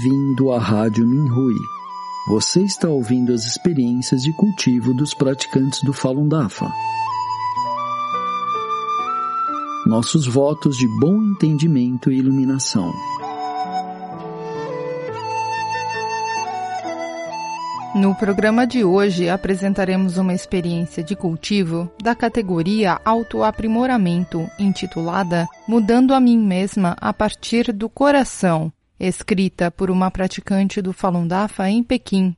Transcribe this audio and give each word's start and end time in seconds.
Bem-vindo 0.00 0.52
à 0.52 0.60
Rádio 0.60 1.04
Minhui. 1.04 1.56
Você 2.28 2.62
está 2.62 2.88
ouvindo 2.88 3.32
as 3.32 3.44
experiências 3.44 4.22
de 4.22 4.32
cultivo 4.32 4.94
dos 4.94 5.12
praticantes 5.12 5.82
do 5.82 5.92
Falun 5.92 6.28
Dafa. 6.28 6.70
Nossos 9.86 10.24
votos 10.24 10.76
de 10.76 10.86
bom 11.00 11.16
entendimento 11.16 12.12
e 12.12 12.18
iluminação. 12.18 12.92
No 17.96 18.14
programa 18.14 18.68
de 18.68 18.84
hoje 18.84 19.28
apresentaremos 19.28 20.16
uma 20.16 20.32
experiência 20.32 21.02
de 21.02 21.16
cultivo 21.16 21.90
da 22.00 22.14
categoria 22.14 23.00
Autoaprimoramento, 23.04 24.46
intitulada 24.60 25.48
Mudando 25.66 26.14
a 26.14 26.20
Mim 26.20 26.38
Mesma 26.38 26.96
a 27.00 27.12
partir 27.12 27.72
do 27.72 27.88
Coração, 27.88 28.72
escrita 29.06 29.70
por 29.70 29.90
uma 29.90 30.10
praticante 30.10 30.82
do 30.82 30.92
Falun 30.92 31.26
Dafa 31.26 31.68
em 31.70 31.82
Pequim. 31.82 32.36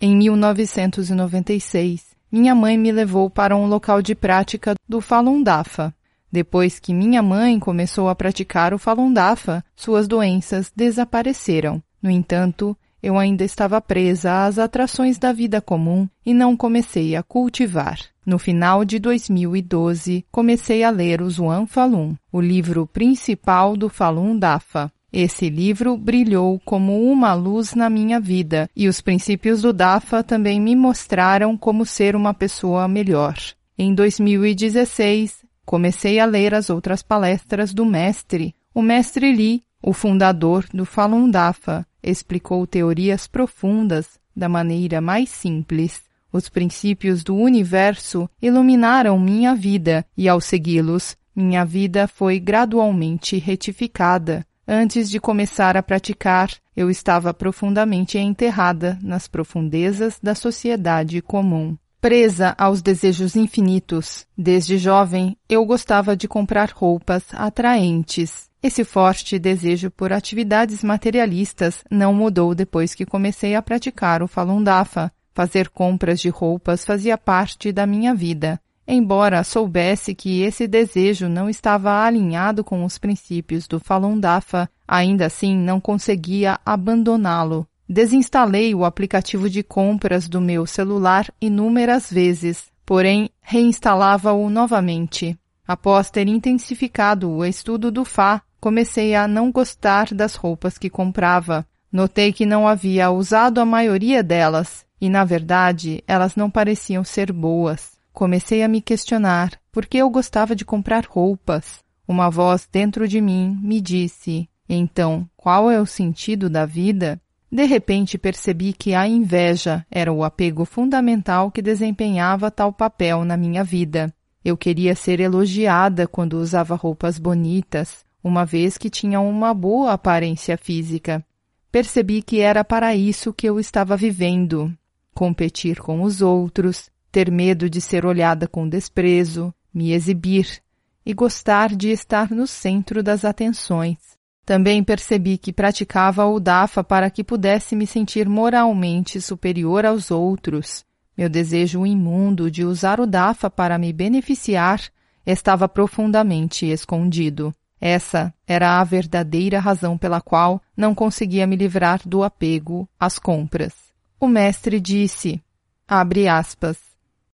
Em 0.00 0.16
1996, 0.16 2.06
minha 2.30 2.54
mãe 2.54 2.78
me 2.78 2.90
levou 2.90 3.28
para 3.28 3.56
um 3.56 3.66
local 3.66 4.00
de 4.00 4.14
prática 4.14 4.74
do 4.88 5.00
Falun 5.00 5.42
Dafa. 5.42 5.94
Depois 6.30 6.78
que 6.78 6.94
minha 6.94 7.22
mãe 7.22 7.60
começou 7.60 8.08
a 8.08 8.14
praticar 8.14 8.72
o 8.72 8.78
Falun 8.78 9.12
Dafa, 9.12 9.62
suas 9.76 10.08
doenças 10.08 10.72
desapareceram. 10.74 11.82
No 12.02 12.10
entanto, 12.10 12.76
eu 13.02 13.18
ainda 13.18 13.44
estava 13.44 13.80
presa 13.80 14.46
às 14.46 14.58
atrações 14.58 15.18
da 15.18 15.32
vida 15.32 15.60
comum 15.60 16.08
e 16.24 16.32
não 16.32 16.56
comecei 16.56 17.14
a 17.16 17.22
cultivar. 17.22 17.98
No 18.24 18.38
final 18.38 18.84
de 18.84 18.98
2012, 18.98 20.24
comecei 20.30 20.84
a 20.84 20.90
ler 20.90 21.20
o 21.20 21.28
Zhuan 21.28 21.66
Falun, 21.66 22.14
o 22.30 22.40
livro 22.40 22.86
principal 22.86 23.76
do 23.76 23.88
Falun 23.88 24.38
Dafa. 24.38 24.90
Esse 25.12 25.50
livro 25.50 25.94
brilhou 25.98 26.58
como 26.64 27.02
uma 27.12 27.34
luz 27.34 27.74
na 27.74 27.90
minha 27.90 28.18
vida 28.18 28.70
e 28.74 28.88
os 28.88 29.02
princípios 29.02 29.60
do 29.60 29.70
Dafa 29.70 30.22
também 30.22 30.58
me 30.58 30.74
mostraram 30.74 31.54
como 31.54 31.84
ser 31.84 32.16
uma 32.16 32.32
pessoa 32.32 32.88
melhor. 32.88 33.36
Em 33.76 33.94
2016, 33.94 35.44
comecei 35.66 36.18
a 36.18 36.24
ler 36.24 36.54
as 36.54 36.70
outras 36.70 37.02
palestras 37.02 37.74
do 37.74 37.84
mestre. 37.84 38.54
O 38.74 38.80
mestre 38.80 39.30
Li, 39.32 39.62
o 39.82 39.92
fundador 39.92 40.64
do 40.72 40.86
Falun 40.86 41.28
Dafa, 41.28 41.86
explicou 42.02 42.66
teorias 42.66 43.26
profundas 43.26 44.18
da 44.34 44.48
maneira 44.48 44.98
mais 45.02 45.28
simples. 45.28 46.02
Os 46.32 46.48
princípios 46.48 47.22
do 47.22 47.36
universo 47.36 48.30
iluminaram 48.40 49.20
minha 49.20 49.54
vida 49.54 50.06
e 50.16 50.26
ao 50.26 50.40
segui-los, 50.40 51.18
minha 51.36 51.66
vida 51.66 52.08
foi 52.08 52.40
gradualmente 52.40 53.36
retificada. 53.36 54.46
Antes 54.66 55.10
de 55.10 55.18
começar 55.18 55.76
a 55.76 55.82
praticar, 55.82 56.50
eu 56.76 56.88
estava 56.88 57.34
profundamente 57.34 58.16
enterrada 58.16 58.96
nas 59.02 59.26
profundezas 59.26 60.18
da 60.22 60.34
sociedade 60.34 61.20
comum. 61.20 61.76
Presa 62.00 62.54
aos 62.56 62.80
desejos 62.80 63.36
infinitos, 63.36 64.26
desde 64.36 64.78
jovem 64.78 65.36
eu 65.48 65.64
gostava 65.64 66.16
de 66.16 66.26
comprar 66.26 66.70
roupas 66.70 67.24
atraentes. 67.32 68.50
Esse 68.62 68.84
forte 68.84 69.38
desejo 69.38 69.90
por 69.90 70.12
atividades 70.12 70.84
materialistas 70.84 71.84
não 71.90 72.14
mudou 72.14 72.54
depois 72.54 72.94
que 72.94 73.04
comecei 73.04 73.56
a 73.56 73.62
praticar 73.62 74.22
o 74.22 74.28
Falun 74.28 74.62
Dafa. 74.62 75.12
Fazer 75.34 75.68
compras 75.70 76.20
de 76.20 76.28
roupas 76.28 76.84
fazia 76.84 77.18
parte 77.18 77.72
da 77.72 77.86
minha 77.86 78.14
vida. 78.14 78.60
Embora 78.86 79.44
soubesse 79.44 80.14
que 80.14 80.42
esse 80.42 80.66
desejo 80.66 81.28
não 81.28 81.48
estava 81.48 82.04
alinhado 82.04 82.64
com 82.64 82.84
os 82.84 82.98
princípios 82.98 83.66
do 83.68 83.78
Falun 83.78 84.18
Dafa, 84.18 84.68
ainda 84.86 85.26
assim 85.26 85.56
não 85.56 85.80
conseguia 85.80 86.58
abandoná-lo. 86.66 87.66
Desinstalei 87.88 88.74
o 88.74 88.84
aplicativo 88.84 89.48
de 89.48 89.62
compras 89.62 90.28
do 90.28 90.40
meu 90.40 90.66
celular 90.66 91.32
inúmeras 91.40 92.10
vezes, 92.10 92.64
porém 92.84 93.30
reinstalava-o 93.40 94.48
novamente. 94.50 95.38
Após 95.66 96.10
ter 96.10 96.26
intensificado 96.26 97.30
o 97.30 97.44
estudo 97.44 97.90
do 97.90 98.04
Fá, 98.04 98.42
comecei 98.60 99.14
a 99.14 99.28
não 99.28 99.52
gostar 99.52 100.12
das 100.12 100.34
roupas 100.34 100.76
que 100.76 100.90
comprava. 100.90 101.66
Notei 101.90 102.32
que 102.32 102.46
não 102.46 102.66
havia 102.66 103.10
usado 103.10 103.60
a 103.60 103.64
maioria 103.64 104.22
delas, 104.22 104.84
e 105.00 105.08
na 105.08 105.24
verdade 105.24 106.02
elas 106.06 106.34
não 106.34 106.50
pareciam 106.50 107.04
ser 107.04 107.30
boas. 107.32 107.92
Comecei 108.12 108.62
a 108.62 108.68
me 108.68 108.80
questionar 108.80 109.58
por 109.70 109.86
que 109.86 109.98
eu 109.98 110.10
gostava 110.10 110.54
de 110.54 110.64
comprar 110.64 111.04
roupas. 111.06 111.80
Uma 112.06 112.28
voz 112.28 112.68
dentro 112.70 113.08
de 113.08 113.20
mim 113.20 113.58
me 113.62 113.80
disse: 113.80 114.48
Então, 114.68 115.28
qual 115.36 115.70
é 115.70 115.80
o 115.80 115.86
sentido 115.86 116.50
da 116.50 116.66
vida? 116.66 117.20
De 117.50 117.64
repente 117.64 118.18
percebi 118.18 118.72
que 118.72 118.94
a 118.94 119.06
inveja 119.06 119.86
era 119.90 120.12
o 120.12 120.24
apego 120.24 120.64
fundamental 120.64 121.50
que 121.50 121.60
desempenhava 121.60 122.50
tal 122.50 122.72
papel 122.72 123.24
na 123.24 123.36
minha 123.36 123.62
vida. 123.64 124.12
Eu 124.44 124.56
queria 124.56 124.94
ser 124.94 125.20
elogiada 125.20 126.06
quando 126.06 126.34
usava 126.34 126.74
roupas 126.74 127.18
bonitas, 127.18 128.04
uma 128.22 128.44
vez 128.44 128.76
que 128.76 128.90
tinha 128.90 129.20
uma 129.20 129.54
boa 129.54 129.92
aparência 129.92 130.56
física. 130.56 131.24
Percebi 131.70 132.22
que 132.22 132.40
era 132.40 132.64
para 132.64 132.94
isso 132.94 133.32
que 133.32 133.48
eu 133.48 133.58
estava 133.58 133.96
vivendo: 133.96 134.72
competir 135.14 135.80
com 135.80 136.02
os 136.02 136.20
outros, 136.20 136.90
ter 137.12 137.30
medo 137.30 137.68
de 137.68 137.80
ser 137.80 138.06
olhada 138.06 138.48
com 138.48 138.66
desprezo, 138.66 139.54
me 139.72 139.92
exibir 139.92 140.62
e 141.04 141.12
gostar 141.12 141.76
de 141.76 141.90
estar 141.90 142.30
no 142.30 142.46
centro 142.46 143.02
das 143.02 143.22
atenções. 143.24 143.98
Também 144.44 144.82
percebi 144.82 145.36
que 145.38 145.52
praticava 145.52 146.24
o 146.24 146.40
DAFA 146.40 146.82
para 146.82 147.10
que 147.10 147.22
pudesse 147.22 147.76
me 147.76 147.86
sentir 147.86 148.28
moralmente 148.28 149.20
superior 149.20 149.84
aos 149.84 150.10
outros. 150.10 150.84
Meu 151.16 151.28
desejo 151.28 151.86
imundo 151.86 152.50
de 152.50 152.64
usar 152.64 152.98
o 152.98 153.06
DAFA 153.06 153.50
para 153.50 153.78
me 153.78 153.92
beneficiar 153.92 154.80
estava 155.24 155.68
profundamente 155.68 156.66
escondido. 156.66 157.54
Essa 157.80 158.32
era 158.46 158.80
a 158.80 158.84
verdadeira 158.84 159.58
razão 159.58 159.98
pela 159.98 160.20
qual 160.20 160.62
não 160.76 160.94
conseguia 160.94 161.46
me 161.46 161.56
livrar 161.56 162.00
do 162.06 162.24
apego 162.24 162.88
às 162.98 163.18
compras. 163.18 163.74
O 164.18 164.26
mestre 164.26 164.80
disse, 164.80 165.42
abre 165.86 166.26
aspas, 166.26 166.91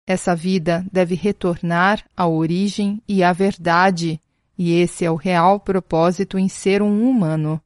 essa 0.08 0.36
vida 0.36 0.86
deve 0.92 1.16
retornar 1.16 2.04
à 2.16 2.28
origem 2.28 3.02
e 3.08 3.24
à 3.24 3.34
verdade, 3.34 4.22
e 4.58 4.74
esse 4.74 5.04
é 5.04 5.12
o 5.12 5.16
real 5.16 5.60
propósito 5.60 6.38
em 6.38 6.48
ser 6.48 6.82
um 6.82 7.10
humano. 7.10 7.60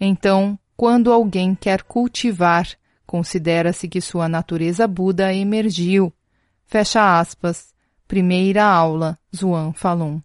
Então, 0.00 0.58
quando 0.76 1.12
alguém 1.12 1.54
quer 1.54 1.82
cultivar, 1.82 2.66
considera-se 3.06 3.88
que 3.88 4.00
sua 4.00 4.28
natureza 4.28 4.86
Buda 4.86 5.34
emergiu. 5.34 6.12
Fecha 6.64 7.18
aspas. 7.18 7.74
Primeira 8.06 8.64
aula, 8.64 9.18
Zhuan 9.34 9.72
Falun. 9.72 10.20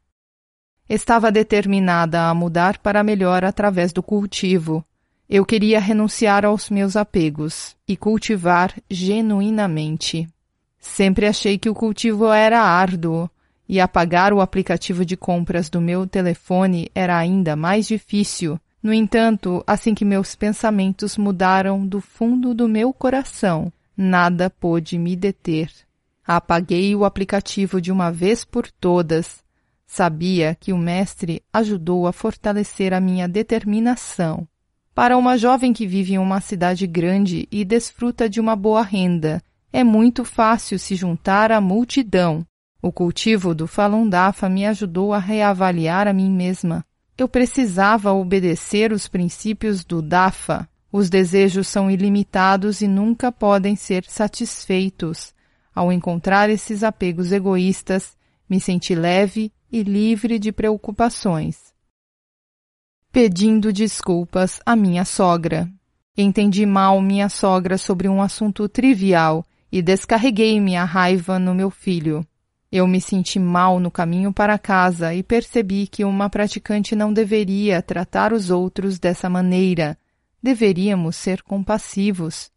Estava 0.88 1.32
determinada 1.32 2.30
a 2.30 2.34
mudar 2.34 2.78
para 2.78 3.04
melhor 3.04 3.44
através 3.44 3.92
do 3.92 4.04
cultivo. 4.04 4.86
Eu 5.28 5.44
queria 5.44 5.80
renunciar 5.80 6.46
aos 6.46 6.70
meus 6.70 6.96
apegos 6.96 7.76
e 7.88 7.98
cultivar 7.98 8.74
genuinamente. 8.90 10.28
Sempre 10.86 11.26
achei 11.26 11.58
que 11.58 11.68
o 11.68 11.74
cultivo 11.74 12.32
era 12.32 12.62
árduo 12.62 13.28
e 13.68 13.82
apagar 13.82 14.32
o 14.32 14.40
aplicativo 14.40 15.04
de 15.04 15.18
compras 15.18 15.68
do 15.68 15.82
meu 15.82 16.06
telefone 16.06 16.90
era 16.94 17.18
ainda 17.18 17.56
mais 17.56 17.88
difícil. 17.88 18.58
No 18.82 18.94
entanto, 18.94 19.64
assim 19.66 19.96
que 19.96 20.06
meus 20.06 20.36
pensamentos 20.36 21.18
mudaram 21.18 21.86
do 21.86 22.00
fundo 22.00 22.54
do 22.54 22.70
meu 22.70 22.94
coração, 22.94 23.74
nada 23.98 24.48
pôde 24.48 24.98
me 24.98 25.16
deter. 25.16 25.70
Apaguei 26.26 26.96
o 26.96 27.04
aplicativo 27.04 27.82
de 27.82 27.92
uma 27.92 28.12
vez 28.12 28.46
por 28.46 28.70
todas. 28.70 29.44
Sabia 29.88 30.56
que 30.58 30.72
o 30.72 30.78
mestre 30.78 31.42
ajudou 31.52 32.08
a 32.08 32.14
fortalecer 32.14 32.94
a 32.94 33.02
minha 33.02 33.28
determinação. 33.28 34.48
Para 34.94 35.18
uma 35.18 35.36
jovem 35.36 35.74
que 35.74 35.88
vive 35.88 36.14
em 36.14 36.20
uma 36.20 36.40
cidade 36.40 36.88
grande 36.88 37.48
e 37.52 37.66
desfruta 37.66 38.30
de 38.30 38.40
uma 38.40 38.56
boa 38.56 38.84
renda, 38.84 39.42
É 39.76 39.84
muito 39.84 40.24
fácil 40.24 40.80
se 40.80 40.96
juntar 40.96 41.52
à 41.52 41.60
multidão. 41.60 42.48
O 42.82 42.94
cultivo 42.94 43.54
do 43.54 43.68
Falun 43.68 44.08
Dafa 44.08 44.48
me 44.48 44.66
ajudou 44.66 45.12
a 45.12 45.20
reavaliar 45.20 46.08
a 46.08 46.14
mim 46.14 46.32
mesma. 46.32 46.82
Eu 47.18 47.28
precisava 47.28 48.14
obedecer 48.14 48.94
os 48.94 49.10
princípios 49.10 49.84
do 49.84 50.02
Dafa. 50.02 50.66
Os 50.94 51.10
desejos 51.10 51.68
são 51.68 51.92
ilimitados 51.92 52.80
e 52.80 52.88
nunca 52.88 53.34
podem 53.34 53.76
ser 53.76 54.06
satisfeitos. 54.06 55.34
Ao 55.76 55.92
encontrar 55.92 56.50
esses 56.50 56.82
apegos 56.82 57.34
egoístas, 57.34 58.16
me 58.50 58.62
senti 58.62 58.96
leve 58.96 59.52
e 59.70 59.84
livre 59.84 60.40
de 60.40 60.54
preocupações. 60.54 61.74
Pedindo 63.12 63.74
desculpas 63.74 64.62
à 64.66 64.74
minha 64.74 65.04
sogra. 65.04 65.70
Entendi 66.18 66.66
mal 66.66 67.02
minha 67.02 67.28
sogra 67.28 67.78
sobre 67.78 68.08
um 68.08 68.22
assunto 68.22 68.70
trivial 68.70 69.46
e 69.76 69.82
descarreguei 69.82 70.58
minha 70.62 70.86
raiva 70.86 71.38
no 71.38 71.54
meu 71.54 71.70
filho. 71.70 72.26
Eu 72.72 72.88
me 72.88 73.02
senti 73.02 73.38
mal 73.38 73.78
no 73.78 73.92
caminho 73.92 74.32
para 74.32 74.58
casa 74.58 75.14
e 75.14 75.22
percebi 75.22 75.86
que 75.86 76.06
uma 76.06 76.30
praticante 76.30 76.96
não 76.96 77.12
deveria 77.12 77.82
tratar 77.82 78.32
os 78.32 78.50
outros 78.50 78.98
dessa 78.98 79.30
maneira. 79.30 79.98
Deveríamos 80.42 81.18
ser 81.18 81.44
compassivos. 81.44 82.50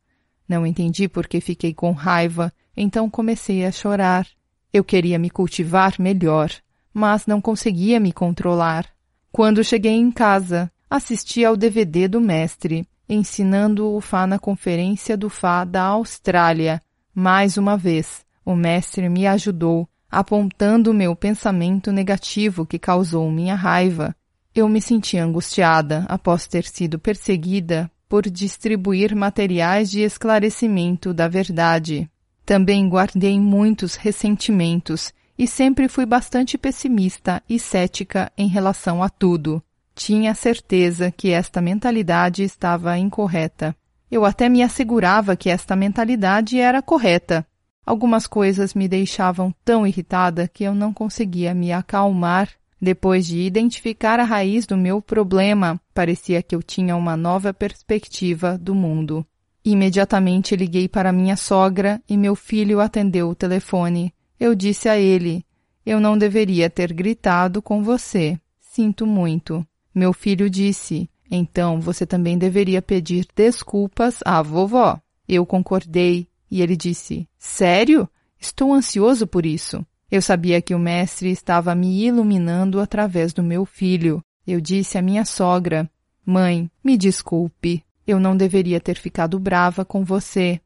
Não 0.48 0.64
entendi 0.64 1.08
por 1.08 1.26
que 1.26 1.40
fiquei 1.40 1.74
com 1.74 1.90
raiva, 1.90 2.52
então 2.76 3.10
comecei 3.10 3.66
a 3.66 3.72
chorar. 3.72 4.24
Eu 4.72 4.84
queria 4.84 5.18
me 5.18 5.28
cultivar 5.28 5.94
melhor, 5.98 6.52
mas 6.94 7.26
não 7.26 7.40
conseguia 7.40 7.98
me 7.98 8.12
controlar. 8.12 8.86
Quando 9.32 9.64
cheguei 9.64 9.94
em 9.94 10.12
casa, 10.12 10.70
assisti 10.88 11.44
ao 11.44 11.56
DVD 11.56 12.06
do 12.06 12.20
mestre, 12.20 12.86
ensinando 13.08 13.92
o 13.92 14.00
Fá 14.00 14.24
na 14.24 14.38
Conferência 14.38 15.16
do 15.16 15.28
Fá 15.28 15.64
da 15.64 15.82
Austrália. 15.82 16.80
Mais 17.20 17.56
uma 17.56 17.76
vez, 17.76 18.24
o 18.44 18.54
mestre 18.54 19.08
me 19.08 19.26
ajudou, 19.26 19.88
apontando 20.08 20.92
o 20.92 20.94
meu 20.94 21.16
pensamento 21.16 21.90
negativo 21.90 22.64
que 22.64 22.78
causou 22.78 23.28
minha 23.28 23.56
raiva. 23.56 24.14
Eu 24.54 24.68
me 24.68 24.80
senti 24.80 25.18
angustiada 25.18 26.06
após 26.08 26.46
ter 26.46 26.62
sido 26.62 26.96
perseguida 26.96 27.90
por 28.08 28.22
distribuir 28.30 29.16
materiais 29.16 29.90
de 29.90 29.98
esclarecimento 29.98 31.12
da 31.12 31.26
verdade. 31.26 32.08
Também 32.46 32.88
guardei 32.88 33.40
muitos 33.40 33.96
ressentimentos 33.96 35.12
e 35.36 35.44
sempre 35.44 35.88
fui 35.88 36.06
bastante 36.06 36.56
pessimista 36.56 37.42
e 37.48 37.58
cética 37.58 38.30
em 38.38 38.46
relação 38.46 39.02
a 39.02 39.08
tudo. 39.08 39.60
Tinha 39.92 40.36
certeza 40.36 41.10
que 41.10 41.32
esta 41.32 41.60
mentalidade 41.60 42.44
estava 42.44 42.96
incorreta. 42.96 43.74
Eu 44.10 44.24
até 44.24 44.48
me 44.48 44.62
assegurava 44.62 45.36
que 45.36 45.50
esta 45.50 45.76
mentalidade 45.76 46.58
era 46.58 46.80
correta. 46.80 47.46
Algumas 47.84 48.26
coisas 48.26 48.74
me 48.74 48.88
deixavam 48.88 49.54
tão 49.64 49.86
irritada 49.86 50.48
que 50.48 50.64
eu 50.64 50.74
não 50.74 50.92
conseguia 50.92 51.54
me 51.54 51.72
acalmar. 51.72 52.50
Depois 52.80 53.26
de 53.26 53.38
identificar 53.40 54.20
a 54.20 54.24
raiz 54.24 54.66
do 54.66 54.76
meu 54.76 55.02
problema, 55.02 55.80
parecia 55.92 56.42
que 56.42 56.54
eu 56.54 56.62
tinha 56.62 56.94
uma 56.94 57.16
nova 57.16 57.52
perspectiva 57.52 58.56
do 58.56 58.74
mundo. 58.74 59.26
Imediatamente 59.64 60.54
liguei 60.54 60.88
para 60.88 61.12
minha 61.12 61.36
sogra 61.36 62.00
e 62.08 62.16
meu 62.16 62.34
filho 62.34 62.80
atendeu 62.80 63.28
o 63.28 63.34
telefone. 63.34 64.14
Eu 64.38 64.54
disse 64.54 64.88
a 64.88 64.96
ele: 64.96 65.44
Eu 65.84 66.00
não 66.00 66.16
deveria 66.16 66.70
ter 66.70 66.92
gritado 66.92 67.60
com 67.60 67.82
você. 67.82 68.38
Sinto 68.60 69.06
muito. 69.06 69.66
Meu 69.94 70.12
filho 70.12 70.48
disse: 70.48 71.10
Então 71.30 71.80
você 71.80 72.06
também 72.06 72.38
deveria 72.38 72.80
pedir 72.80 73.26
desculpas 73.34 74.20
à 74.24 74.40
vovó. 74.42 75.00
Eu 75.28 75.44
concordei 75.44 76.26
e 76.50 76.62
ele 76.62 76.76
disse: 76.76 77.28
Sério? 77.38 78.08
Estou 78.40 78.72
ansioso 78.72 79.26
por 79.26 79.44
isso. 79.44 79.84
Eu 80.10 80.22
sabia 80.22 80.62
que 80.62 80.74
o 80.74 80.78
mestre 80.78 81.30
estava 81.30 81.74
me 81.74 82.04
iluminando 82.04 82.80
através 82.80 83.32
do 83.32 83.42
meu 83.42 83.66
filho. 83.66 84.22
Eu 84.46 84.60
disse 84.60 84.96
à 84.96 85.02
minha 85.02 85.24
sogra: 85.24 85.90
Mãe, 86.24 86.70
me 86.82 86.96
desculpe. 86.96 87.84
Eu 88.06 88.18
não 88.18 88.34
deveria 88.34 88.80
ter 88.80 88.96
ficado 88.96 89.38
brava 89.38 89.84
com 89.84 90.02
você. 90.02 90.60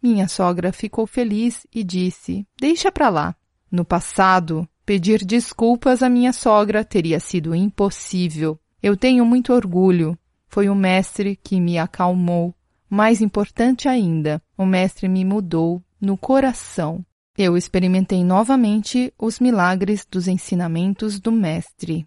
Minha 0.00 0.28
sogra 0.28 0.72
ficou 0.72 1.06
feliz 1.06 1.66
e 1.74 1.82
disse: 1.82 2.46
Deixa 2.60 2.92
para 2.92 3.08
lá. 3.08 3.34
No 3.70 3.84
passado, 3.84 4.68
pedir 4.86 5.24
desculpas 5.24 6.02
à 6.02 6.08
minha 6.08 6.32
sogra 6.32 6.84
teria 6.84 7.18
sido 7.18 7.54
impossível. 7.54 8.56
Eu 8.84 8.98
tenho 8.98 9.24
muito 9.24 9.50
orgulho. 9.50 10.14
Foi 10.46 10.68
o 10.68 10.74
mestre 10.74 11.40
que 11.42 11.58
me 11.58 11.78
acalmou. 11.78 12.54
Mais 12.86 13.22
importante 13.22 13.88
ainda, 13.88 14.42
o 14.58 14.66
mestre 14.66 15.08
me 15.08 15.24
mudou 15.24 15.82
no 15.98 16.18
coração. 16.18 17.02
Eu 17.34 17.56
experimentei 17.56 18.22
novamente 18.22 19.10
os 19.18 19.40
milagres 19.40 20.04
dos 20.04 20.28
ensinamentos 20.28 21.18
do 21.18 21.32
mestre. 21.32 22.06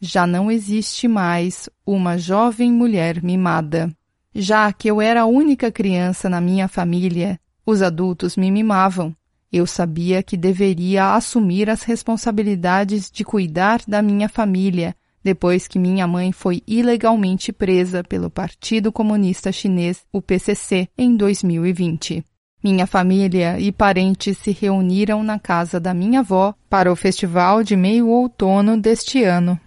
Já 0.00 0.26
não 0.26 0.50
existe 0.50 1.06
mais 1.06 1.70
uma 1.86 2.18
jovem 2.18 2.72
mulher 2.72 3.22
mimada. 3.22 3.88
Já 4.34 4.72
que 4.72 4.88
eu 4.88 5.00
era 5.00 5.20
a 5.20 5.26
única 5.26 5.70
criança 5.70 6.28
na 6.28 6.40
minha 6.40 6.66
família, 6.66 7.38
os 7.64 7.82
adultos 7.82 8.36
me 8.36 8.50
mimavam. 8.50 9.14
Eu 9.52 9.64
sabia 9.64 10.24
que 10.24 10.36
deveria 10.36 11.14
assumir 11.14 11.70
as 11.70 11.84
responsabilidades 11.84 13.08
de 13.12 13.22
cuidar 13.22 13.80
da 13.86 14.02
minha 14.02 14.28
família 14.28 14.96
depois 15.22 15.68
que 15.68 15.78
minha 15.78 16.06
mãe 16.06 16.32
foi 16.32 16.62
ilegalmente 16.66 17.52
presa 17.52 18.02
pelo 18.02 18.30
Partido 18.30 18.90
Comunista 18.90 19.52
Chinês, 19.52 20.04
o 20.12 20.20
PCC, 20.22 20.88
em 20.96 21.16
2020. 21.16 22.24
Minha 22.62 22.86
família 22.86 23.58
e 23.58 23.72
parentes 23.72 24.36
se 24.36 24.50
reuniram 24.50 25.22
na 25.22 25.38
casa 25.38 25.80
da 25.80 25.94
minha 25.94 26.20
avó 26.20 26.54
para 26.68 26.92
o 26.92 26.96
festival 26.96 27.62
de 27.62 27.74
meio 27.74 28.08
outono 28.08 28.78
deste 28.78 29.24
ano. 29.24 29.58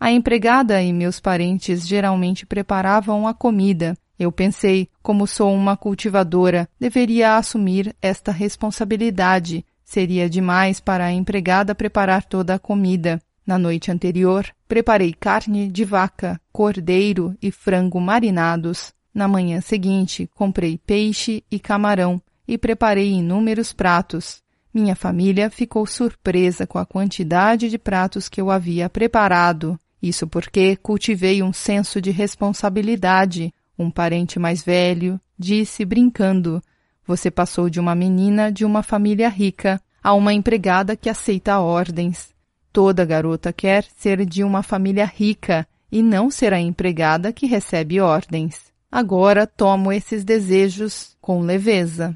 A 0.00 0.10
empregada 0.10 0.80
e 0.80 0.92
meus 0.92 1.20
parentes 1.20 1.86
geralmente 1.86 2.46
preparavam 2.46 3.26
a 3.26 3.34
comida. 3.34 3.96
Eu 4.18 4.32
pensei, 4.32 4.88
como 5.02 5.26
sou 5.26 5.52
uma 5.52 5.76
cultivadora, 5.76 6.68
deveria 6.80 7.36
assumir 7.36 7.94
esta 8.00 8.32
responsabilidade. 8.32 9.64
Seria 9.84 10.28
demais 10.28 10.80
para 10.80 11.04
a 11.04 11.12
empregada 11.12 11.74
preparar 11.74 12.24
toda 12.24 12.54
a 12.54 12.58
comida. 12.58 13.20
Na 13.48 13.56
noite 13.56 13.90
anterior, 13.90 14.46
preparei 14.68 15.10
carne 15.10 15.68
de 15.68 15.82
vaca, 15.82 16.38
cordeiro 16.52 17.34
e 17.40 17.50
frango 17.50 17.98
marinados. 17.98 18.92
Na 19.14 19.26
manhã 19.26 19.62
seguinte, 19.62 20.28
comprei 20.34 20.76
peixe 20.76 21.42
e 21.50 21.58
camarão 21.58 22.20
e 22.46 22.58
preparei 22.58 23.10
inúmeros 23.10 23.72
pratos. 23.72 24.42
Minha 24.72 24.94
família 24.94 25.48
ficou 25.48 25.86
surpresa 25.86 26.66
com 26.66 26.76
a 26.76 26.84
quantidade 26.84 27.70
de 27.70 27.78
pratos 27.78 28.28
que 28.28 28.38
eu 28.38 28.50
havia 28.50 28.86
preparado. 28.90 29.80
Isso 30.02 30.26
porque 30.26 30.76
cultivei 30.76 31.42
um 31.42 31.50
senso 31.50 32.02
de 32.02 32.10
responsabilidade. 32.10 33.50
Um 33.78 33.90
parente 33.90 34.38
mais 34.38 34.62
velho 34.62 35.18
disse 35.38 35.86
brincando: 35.86 36.62
Você 37.06 37.30
passou 37.30 37.70
de 37.70 37.80
uma 37.80 37.94
menina 37.94 38.52
de 38.52 38.66
uma 38.66 38.82
família 38.82 39.30
rica 39.30 39.80
a 40.04 40.12
uma 40.12 40.34
empregada 40.34 40.94
que 40.94 41.08
aceita 41.08 41.58
ordens. 41.60 42.36
Toda 42.78 43.04
garota 43.04 43.52
quer 43.52 43.84
ser 43.96 44.24
de 44.24 44.44
uma 44.44 44.62
família 44.62 45.04
rica 45.04 45.66
e 45.90 46.00
não 46.00 46.30
ser 46.30 46.52
a 46.52 46.60
empregada 46.60 47.32
que 47.32 47.44
recebe 47.44 48.00
ordens. 48.00 48.72
Agora 48.88 49.48
tomo 49.48 49.90
esses 49.90 50.22
desejos 50.22 51.16
com 51.20 51.40
leveza. 51.40 52.14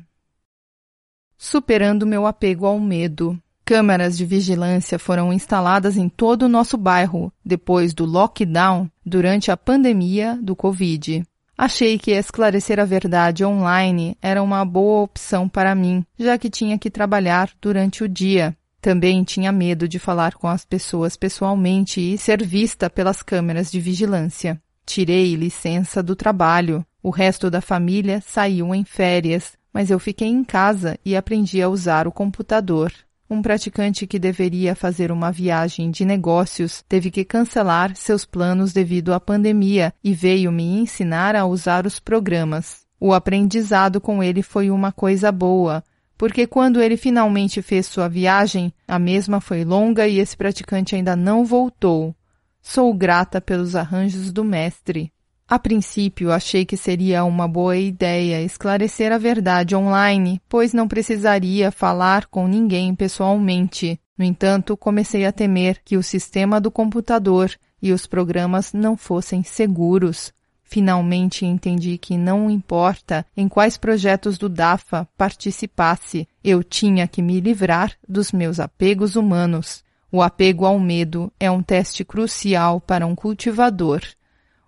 Superando 1.37 2.07
meu 2.07 2.29
apego 2.29 2.65
ao 2.65 2.79
medo. 2.79 3.37
Câmeras 3.65 4.17
de 4.17 4.25
vigilância 4.25 5.01
foram 5.01 5.33
instaladas 5.33 5.97
em 5.97 6.09
todo 6.09 6.43
o 6.43 6.49
nosso 6.49 6.79
bairro 6.79 7.33
depois 7.45 7.93
do 7.93 8.05
lockdown 8.05 8.89
durante 9.05 9.51
a 9.51 9.57
pandemia 9.57 10.39
do 10.41 10.55
Covid. 10.55 11.25
Achei 11.59 11.99
que 11.99 12.13
esclarecer 12.13 12.79
a 12.79 12.85
verdade 12.85 13.45
online 13.45 14.17
era 14.23 14.41
uma 14.41 14.65
boa 14.65 15.03
opção 15.03 15.49
para 15.49 15.75
mim, 15.75 16.07
já 16.17 16.39
que 16.39 16.49
tinha 16.49 16.79
que 16.79 16.89
trabalhar 16.89 17.51
durante 17.61 18.05
o 18.05 18.09
dia. 18.09 18.57
Também 18.83 19.23
tinha 19.23 19.53
medo 19.53 19.87
de 19.87 20.01
falar 20.01 20.35
com 20.35 20.49
as 20.49 20.65
pessoas 20.65 21.17
pessoalmente 21.17 22.01
e 22.01 22.19
ser 22.19 22.45
vista 22.45 22.91
pelas 22.91 23.23
câmeras 23.23 23.71
de 23.71 23.79
vigilância. 23.79 24.61
Tirei 24.85 25.37
licença 25.37 26.03
do 26.03 26.17
trabalho. 26.17 26.85
O 27.01 27.09
resto 27.09 27.49
da 27.49 27.61
família 27.61 28.21
saiu 28.21 28.75
em 28.75 28.85
férias, 28.85 29.53
mas 29.73 29.89
eu 29.89 30.01
fiquei 30.01 30.27
em 30.27 30.43
casa 30.43 30.99
e 31.05 31.15
aprendi 31.15 31.63
a 31.63 31.69
usar 31.69 32.09
o 32.09 32.13
computador. 32.13 32.93
Um 33.31 33.41
praticante 33.41 34.05
que 34.05 34.19
deveria 34.19 34.75
fazer 34.75 35.13
uma 35.13 35.31
viagem 35.31 35.89
de 35.89 36.05
negócios 36.05 36.83
teve 36.89 37.09
que 37.09 37.25
cancelar 37.25 37.95
seus 37.95 38.25
planos 38.25 38.73
devido 38.73 39.15
à 39.15 39.21
pandemia 39.21 39.95
e 40.03 40.13
veio 40.13 40.51
me 40.51 40.65
ensinar 40.65 41.37
a 41.37 41.47
usar 41.47 41.87
os 41.87 42.01
programas. 42.01 42.83
O 42.99 43.15
aprendizado 43.15 44.01
com 44.01 44.23
ele 44.23 44.43
foi 44.43 44.73
uma 44.73 44.91
coisa 44.91 45.31
boa, 45.31 45.85
porque 46.23 46.47
quando 46.47 46.81
ele 46.81 46.97
finalmente 46.97 47.61
fez 47.61 47.85
sua 47.87 48.07
viagem, 48.07 48.73
a 48.87 48.97
mesma 48.97 49.41
foi 49.41 49.65
longa 49.65 50.07
e 50.07 50.21
esse 50.21 50.37
praticante 50.37 50.95
ainda 50.95 51.17
não 51.17 51.45
voltou. 51.45 52.15
Sou 52.61 52.95
grata 52.95 53.41
pelos 53.41 53.75
arranjos 53.75 54.33
do 54.33 54.45
mestre. 54.45 55.13
A 55.49 55.59
princípio, 55.59 56.31
achei 56.31 56.65
que 56.65 56.77
seria 56.77 57.25
uma 57.25 57.49
boa 57.49 57.77
ideia 57.77 58.41
esclarecer 58.41 59.11
a 59.11 59.19
verdade 59.19 59.75
online, 59.75 60.41
pois 60.49 60.73
não 60.73 60.87
precisaria 60.87 61.73
falar 61.73 62.27
com 62.27 62.47
ninguém 62.47 62.95
pessoalmente. 62.95 63.99
No 64.17 64.25
entanto, 64.25 64.77
comecei 64.77 65.27
a 65.27 65.33
temer 65.33 65.81
que 65.85 65.97
o 65.97 66.05
sistema 66.05 66.61
do 66.61 66.71
computador 66.71 67.51
e 67.83 67.93
os 67.93 68.07
programas 68.07 68.73
não 68.73 68.97
fossem 68.97 69.43
seguros. 69.43 70.33
Finalmente 70.73 71.45
entendi 71.45 71.99
que 71.99 72.17
não 72.17 72.51
importa 72.51 73.27
em 73.37 73.47
quais 73.47 73.77
projetos 73.77 74.39
do 74.39 74.49
DAFA 74.49 75.07
participasse, 75.19 76.27
eu 76.43 76.65
tinha 76.65 77.07
que 77.07 77.21
me 77.21 77.41
livrar 77.41 77.93
dos 78.09 78.33
meus 78.33 78.59
apegos 78.59 79.15
humanos. 79.15 79.85
O 80.11 80.23
apego 80.23 80.65
ao 80.65 80.81
medo 80.81 81.31
é 81.39 81.51
um 81.51 81.63
teste 81.63 82.07
crucial 82.07 82.81
para 82.81 83.07
um 83.07 83.15
cultivador. 83.15 84.01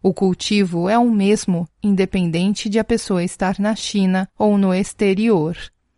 O 0.02 0.12
cultivo 0.12 0.90
é 0.90 0.99
o 0.99 1.11
mesmo, 1.11 1.66
independente 1.82 2.68
de 2.68 2.78
a 2.78 2.84
pessoa 2.84 3.25
estar 3.25 3.58
na 3.58 3.75
China 3.75 4.28
ou 4.38 4.58
no 4.58 4.75
exterior. 4.75 5.56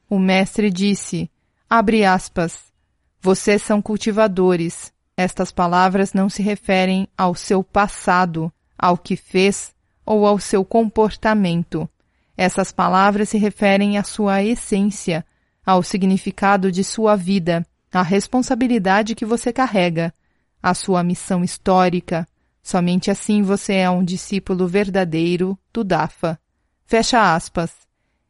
O 0.08 0.20
mestre 0.20 0.70
disse, 0.70 1.28
abre 1.68 2.04
aspas, 2.04 2.72
vocês 3.20 3.60
são 3.60 3.82
cultivadores. 3.82 4.92
Estas 5.16 5.50
palavras 5.50 6.12
não 6.12 6.28
se 6.28 6.44
referem 6.44 7.08
ao 7.18 7.34
seu 7.34 7.64
passado, 7.64 8.52
ao 8.78 8.96
que 8.96 9.16
fez 9.16 9.74
ou 10.06 10.24
ao 10.24 10.38
seu 10.38 10.64
comportamento. 10.64 11.88
Essas 12.36 12.72
palavras 12.72 13.28
se 13.28 13.36
referem 13.36 13.98
à 13.98 14.04
sua 14.04 14.42
essência, 14.42 15.26
ao 15.64 15.82
significado 15.82 16.70
de 16.72 16.84
sua 16.84 17.16
vida, 17.16 17.66
à 17.92 18.02
responsabilidade 18.02 19.14
que 19.14 19.26
você 19.26 19.52
carrega, 19.52 20.14
à 20.62 20.72
sua 20.72 21.02
missão 21.02 21.42
histórica, 21.42 22.26
Somente 22.66 23.12
assim 23.12 23.42
você 23.42 23.74
é 23.74 23.88
um 23.88 24.02
discípulo 24.02 24.66
verdadeiro 24.66 25.56
do 25.72 25.84
Dafa. 25.84 26.36
Fecha 26.84 27.32
aspas. 27.32 27.70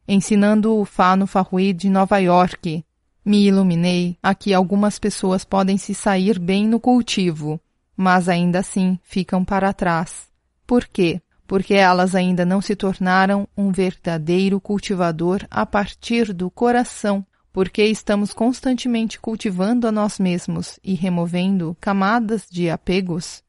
Ensinando 0.07 0.75
o 0.75 0.85
Fá 0.85 1.15
no 1.15 1.25
Farui 1.25 1.73
de 1.73 1.89
Nova 1.89 2.19
York. 2.19 2.85
Me 3.25 3.47
iluminei 3.47 4.15
a 4.21 4.35
que 4.35 4.53
algumas 4.53 4.99
pessoas 4.99 5.43
podem 5.43 5.75
se 5.79 5.95
sair 5.95 6.37
bem 6.37 6.67
no 6.67 6.79
cultivo, 6.79 7.59
mas 7.95 8.29
ainda 8.29 8.59
assim 8.59 8.99
ficam 9.01 9.43
para 9.43 9.73
trás. 9.73 10.27
Por 10.67 10.85
quê? 10.85 11.19
Porque 11.47 11.73
elas 11.73 12.13
ainda 12.13 12.45
não 12.45 12.61
se 12.61 12.75
tornaram 12.75 13.47
um 13.57 13.71
verdadeiro 13.71 14.59
cultivador 14.59 15.47
a 15.49 15.65
partir 15.65 16.33
do 16.33 16.51
coração, 16.51 17.25
porque 17.53 17.83
estamos 17.85 18.33
constantemente 18.33 19.19
cultivando 19.19 19.87
a 19.87 19.91
nós 19.91 20.19
mesmos 20.19 20.79
e 20.83 20.93
removendo 20.93 21.75
camadas 21.79 22.45
de 22.51 22.69
apegos 22.69 23.41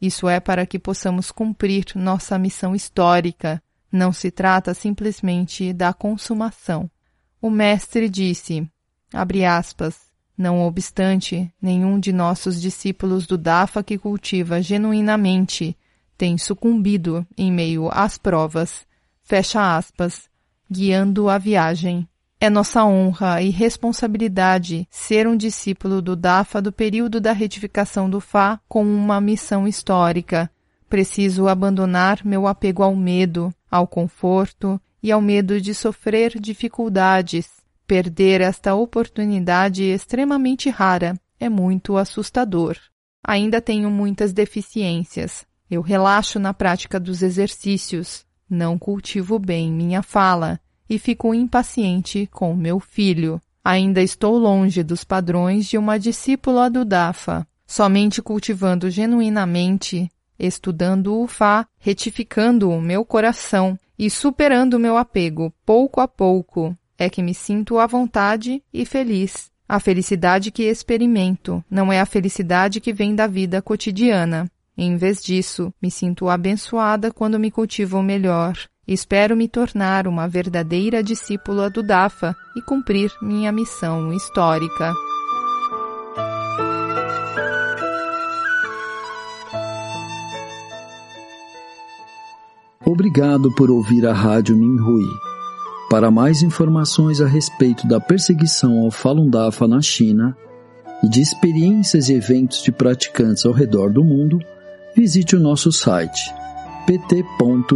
isso 0.00 0.28
é 0.28 0.38
para 0.38 0.64
que 0.64 0.78
possamos 0.78 1.32
cumprir 1.32 1.86
nossa 1.94 2.38
missão 2.38 2.74
histórica. 2.74 3.62
Não 3.90 4.12
se 4.12 4.30
trata 4.30 4.74
simplesmente 4.74 5.72
da 5.72 5.92
consumação. 5.92 6.90
O 7.40 7.50
mestre 7.50 8.08
disse, 8.08 8.68
abre 9.12 9.44
aspas, 9.44 9.96
não 10.36 10.60
obstante, 10.62 11.52
nenhum 11.60 11.98
de 11.98 12.12
nossos 12.12 12.60
discípulos 12.60 13.26
do 13.26 13.36
Dafa 13.36 13.82
que 13.82 13.98
cultiva 13.98 14.62
genuinamente 14.62 15.76
tem 16.18 16.36
sucumbido 16.36 17.24
em 17.36 17.52
meio 17.52 17.88
às 17.92 18.18
provas, 18.18 18.84
fecha 19.22 19.76
aspas, 19.76 20.28
guiando 20.68 21.28
a 21.28 21.38
viagem. 21.38 22.06
É 22.40 22.50
nossa 22.50 22.84
honra 22.84 23.40
e 23.40 23.50
responsabilidade 23.50 24.86
ser 24.90 25.26
um 25.26 25.36
discípulo 25.36 26.02
do 26.02 26.14
DAFA 26.16 26.60
do 26.60 26.72
período 26.72 27.20
da 27.20 27.32
retificação 27.32 28.10
do 28.10 28.20
Fá 28.20 28.60
com 28.68 28.82
uma 28.82 29.20
missão 29.20 29.66
histórica. 29.66 30.50
Preciso 30.88 31.48
abandonar 31.48 32.24
meu 32.24 32.46
apego 32.46 32.82
ao 32.82 32.94
medo, 32.94 33.54
ao 33.70 33.86
conforto 33.86 34.80
e 35.02 35.12
ao 35.12 35.20
medo 35.20 35.60
de 35.60 35.74
sofrer 35.74 36.38
dificuldades. 36.40 37.48
Perder 37.86 38.40
esta 38.40 38.74
oportunidade 38.74 39.84
extremamente 39.84 40.68
rara 40.68 41.18
é 41.40 41.48
muito 41.48 41.96
assustador. 41.96 42.76
Ainda 43.24 43.60
tenho 43.60 43.90
muitas 43.90 44.32
deficiências. 44.32 45.47
Eu 45.70 45.82
relaxo 45.82 46.38
na 46.38 46.54
prática 46.54 46.98
dos 46.98 47.22
exercícios. 47.22 48.24
Não 48.48 48.78
cultivo 48.78 49.38
bem 49.38 49.70
minha 49.70 50.02
fala 50.02 50.58
e 50.88 50.98
fico 50.98 51.34
impaciente 51.34 52.26
com 52.32 52.54
meu 52.54 52.80
filho. 52.80 53.40
Ainda 53.62 54.00
estou 54.00 54.38
longe 54.38 54.82
dos 54.82 55.04
padrões 55.04 55.66
de 55.66 55.76
uma 55.76 55.98
discípula 55.98 56.70
do 56.70 56.84
Dafa. 56.84 57.46
Somente 57.66 58.22
cultivando 58.22 58.88
genuinamente, 58.88 60.10
estudando 60.38 61.20
o 61.20 61.26
Fá, 61.26 61.66
retificando 61.78 62.70
o 62.70 62.80
meu 62.80 63.04
coração 63.04 63.78
e 63.98 64.08
superando 64.08 64.74
o 64.74 64.78
meu 64.78 64.96
apego 64.96 65.52
pouco 65.66 66.00
a 66.00 66.08
pouco, 66.08 66.74
é 66.96 67.10
que 67.10 67.22
me 67.22 67.34
sinto 67.34 67.78
à 67.78 67.86
vontade 67.86 68.62
e 68.72 68.86
feliz. 68.86 69.50
A 69.68 69.78
felicidade 69.78 70.50
que 70.50 70.62
experimento 70.62 71.62
não 71.70 71.92
é 71.92 72.00
a 72.00 72.06
felicidade 72.06 72.80
que 72.80 72.90
vem 72.90 73.14
da 73.14 73.26
vida 73.26 73.60
cotidiana. 73.60 74.50
Em 74.78 74.96
vez 74.96 75.22
disso, 75.22 75.74
me 75.82 75.90
sinto 75.90 76.28
abençoada 76.28 77.12
quando 77.12 77.38
me 77.38 77.50
cultivo 77.50 78.02
melhor 78.02 78.56
Espero 78.88 79.36
me 79.36 79.46
tornar 79.46 80.08
uma 80.08 80.26
verdadeira 80.26 81.02
discípula 81.02 81.68
do 81.68 81.82
Dafa 81.82 82.34
e 82.56 82.62
cumprir 82.62 83.12
minha 83.20 83.52
missão 83.52 84.14
histórica. 84.14 84.94
Obrigado 92.82 93.54
por 93.54 93.70
ouvir 93.70 94.06
a 94.06 94.14
Rádio 94.14 94.56
Minhui. 94.56 95.04
Para 95.90 96.10
mais 96.10 96.42
informações 96.42 97.20
a 97.20 97.26
respeito 97.26 97.86
da 97.86 98.00
perseguição 98.00 98.78
ao 98.78 98.90
Falun 98.90 99.28
Dafa 99.28 99.68
na 99.68 99.82
China 99.82 100.34
e 101.04 101.10
de 101.10 101.20
experiências 101.20 102.08
e 102.08 102.14
eventos 102.14 102.62
de 102.62 102.72
praticantes 102.72 103.44
ao 103.44 103.52
redor 103.52 103.92
do 103.92 104.02
mundo, 104.02 104.38
visite 104.98 105.36
o 105.36 105.38
nosso 105.38 105.70
site 105.70 106.34
pt.minrui.org. 106.84 107.68